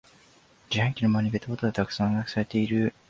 [0.71, 2.95] 自販機の周りにペットボトルがたくさん捨てられてる